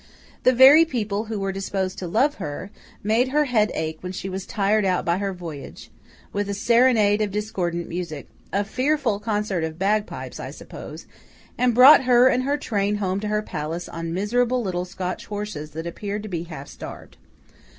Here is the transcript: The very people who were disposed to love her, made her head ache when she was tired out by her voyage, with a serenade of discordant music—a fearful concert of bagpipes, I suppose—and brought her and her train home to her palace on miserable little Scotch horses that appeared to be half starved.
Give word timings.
The 0.41 0.51
very 0.51 0.83
people 0.83 1.25
who 1.25 1.39
were 1.39 1.51
disposed 1.51 1.99
to 1.99 2.07
love 2.07 2.33
her, 2.41 2.71
made 3.03 3.27
her 3.27 3.45
head 3.45 3.71
ache 3.75 3.99
when 4.01 4.11
she 4.13 4.29
was 4.29 4.47
tired 4.47 4.83
out 4.83 5.05
by 5.05 5.19
her 5.19 5.31
voyage, 5.31 5.91
with 6.33 6.49
a 6.49 6.55
serenade 6.55 7.21
of 7.21 7.29
discordant 7.29 7.87
music—a 7.87 8.63
fearful 8.63 9.19
concert 9.19 9.63
of 9.63 9.77
bagpipes, 9.77 10.39
I 10.39 10.49
suppose—and 10.49 11.75
brought 11.75 12.05
her 12.05 12.27
and 12.29 12.41
her 12.45 12.57
train 12.57 12.95
home 12.95 13.19
to 13.19 13.27
her 13.27 13.43
palace 13.43 13.87
on 13.87 14.11
miserable 14.11 14.63
little 14.63 14.85
Scotch 14.85 15.27
horses 15.27 15.69
that 15.73 15.85
appeared 15.85 16.23
to 16.23 16.29
be 16.29 16.45
half 16.45 16.67
starved. 16.67 17.17